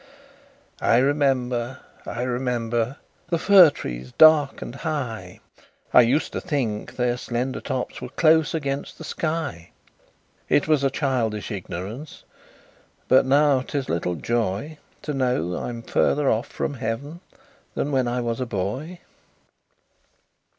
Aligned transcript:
I 0.81 0.97
remember, 0.97 1.81
I 2.07 2.23
remember, 2.23 2.97
The 3.29 3.37
fir 3.37 3.69
trees 3.69 4.11
dark 4.17 4.59
and 4.63 4.73
high; 4.77 5.41
I 5.93 6.01
used 6.01 6.33
to 6.33 6.41
think 6.41 6.95
their 6.95 7.17
slender 7.17 7.61
tops 7.61 8.01
Were 8.01 8.09
close 8.09 8.55
against 8.55 8.97
the 8.97 9.03
sky: 9.03 9.69
It 10.49 10.67
was 10.67 10.83
a 10.83 10.89
childish 10.89 11.51
ignorance, 11.51 12.23
But 13.07 13.27
now 13.27 13.61
'tis 13.61 13.89
little 13.89 14.15
joy 14.15 14.79
To 15.03 15.13
know 15.13 15.55
I'm 15.55 15.83
farther 15.83 16.31
off 16.31 16.47
from 16.47 16.73
Heav'n 16.73 17.21
Than 17.75 17.91
when 17.91 18.07
I 18.07 18.21
was 18.21 18.39
a 18.41 18.47
boy. 18.47 19.01